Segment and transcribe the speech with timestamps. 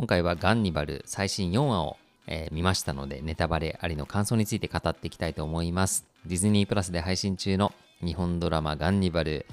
[0.00, 6.06] 今回はガンニバル最新4話を、えー見ましたので、ネタバレありの感想について語っていきたいと思います。
[6.24, 9.44] ディズニープラスで配信中の日本ドラマガンニバル、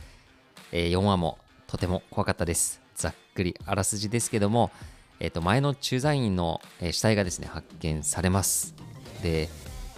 [0.71, 1.37] えー4話も
[1.67, 2.79] とても怖かったです。
[2.95, 4.71] ざっくりあらすじですけども、
[5.19, 8.73] えっ、と、前の駐在員の、え死体がですね、発見されます。
[9.21, 9.49] で、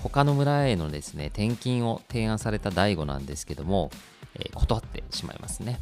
[0.02, 3.92] 他の村へのですね、転勤を提案された大悟なんですけども、
[4.34, 5.80] えー断ってしまいますね。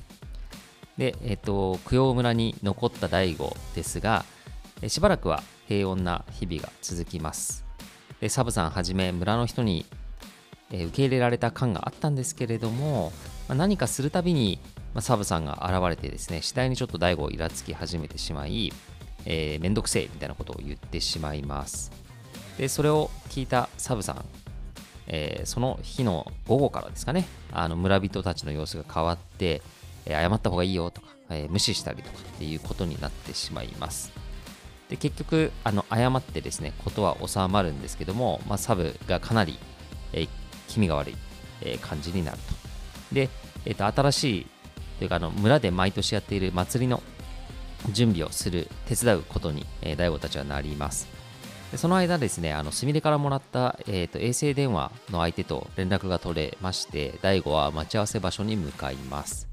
[0.97, 4.25] で、えっ、と、供養村に残った大悟ですが、
[4.87, 7.65] しばらくは平穏な日々が続きます。
[8.19, 9.85] で、サブさんはじめ村の人に、
[10.69, 13.11] 受け入れられた感があったんですけれども、
[13.47, 14.59] 何かするたびに、
[14.99, 18.73] サブさんが現れてですね、次第にちょっと大悟をイラつき始めてしまい、
[19.25, 21.91] えーめんどくせえみたいなことを言ってしまいます。
[22.57, 24.25] で、それを聞いたサブさん、
[25.07, 29.61] えーその日の午後からですかね、あの村人たちの様子が変わって、
[30.05, 34.27] え謝った方がいいよとか、えー無視したりとかっていうことになってしまいます。
[34.89, 39.57] で結局あの謝ってですねことは収まるんですけども、まあ、サブがかなり、
[40.13, 40.30] えー
[40.67, 41.16] 気味が悪い、
[41.61, 43.15] えー感じになると。
[43.15, 43.30] で、
[43.65, 44.47] えーと新しい
[44.99, 47.02] というかあの村で毎年やっている祭りの
[47.91, 51.08] 準備をする手伝うことに、えー大悟たちはなります。
[51.71, 59.47] でその間ですねあのすみれからもらった、えーと衛星電話の相手と連絡が取れまして大悟は待ち合わせ場所に向かいます。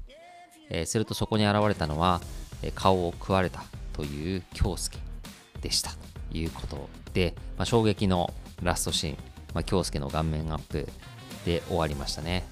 [0.69, 2.21] えーするとそこに現れたのは、
[2.61, 3.63] えー顔を食われた
[3.93, 4.97] という京介。
[5.65, 5.91] でした。
[6.31, 9.17] ということで、まあ、衝撃のラストシーン、
[9.53, 10.87] まあ、京介の顔面アップ
[11.45, 12.45] で終わりましたね。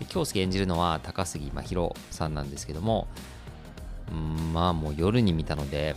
[0.00, 3.08] で京介演じるのは高杉真宙さんなんですけども
[4.12, 5.96] うんまあもう夜に見たので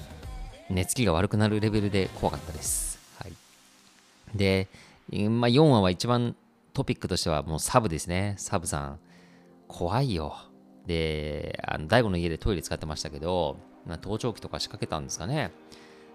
[0.70, 3.34] 寝つきが悪くなるレベルで怖かったです、はい、
[4.36, 4.68] で、
[5.12, 6.36] まあ、4話は一番
[6.74, 8.36] トピックとしてはもうサブですね。
[8.38, 9.00] サブさん。
[9.68, 10.38] 怖いよ。
[10.86, 13.58] で、あの大悟の家でトイレ使ってましたけど、
[14.02, 15.52] 盗聴器とか仕掛けたんですかね。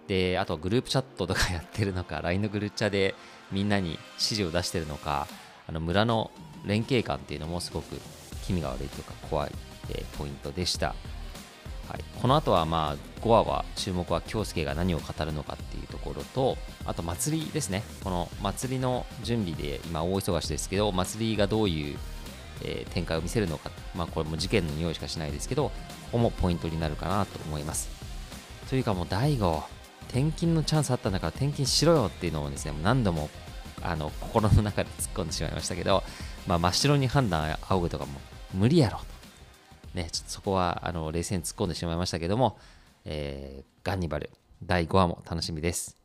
[0.06, 3.14] で、あとグループチャットとかやってるのか、LINE のグループチャで
[3.52, 5.26] みんなに指示を出してるのか、
[5.66, 6.30] あの村の
[6.66, 7.96] 連携感っていうのもすごく
[8.46, 9.52] 気味が悪いというか怖い、
[9.90, 10.94] えーポイントでした。
[11.88, 16.56] はい、この後はまあ5話は注目は京介が何を語るのかっていうところと
[16.86, 17.82] あと祭りですね。
[18.02, 21.96] この祭りの準備で今大忙しですけど祭りがどういう、
[22.62, 25.72] えー展開を見せるのかまあこれも事件の匂いしかしないですけどこ
[26.12, 27.88] こもポイントになるかなと思います。
[28.70, 29.62] というかもう大悟
[30.04, 33.28] 転勤のチャンスあったんだから転勤しろよっていうのをですね何度も
[33.82, 36.02] あの心の中で突っ込んでしまいましたけど、
[36.46, 38.20] まあ、真っ白に判断仰ぐとかも
[38.52, 39.04] 無理やろと
[39.94, 42.58] ね、ちょっとそこはあの冷静に突っ込んでしまいましたけども、
[43.04, 44.30] えーガンニバル
[44.62, 46.03] 第5話も楽しみです。